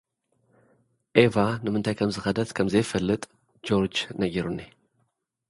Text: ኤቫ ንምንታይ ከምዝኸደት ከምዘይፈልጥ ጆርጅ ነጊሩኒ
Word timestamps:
ኤቫ 1.23 1.35
ንምንታይ 1.63 1.95
ከምዝኸደት 1.97 2.49
ከምዘይፈልጥ 2.57 3.23
ጆርጅ 3.65 3.95
ነጊሩኒ 4.19 4.59